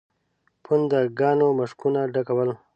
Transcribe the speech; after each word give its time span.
پونده 0.63 0.99
ګانو 1.19 1.47
مشکونه 1.59 2.01
ډکول. 2.13 2.49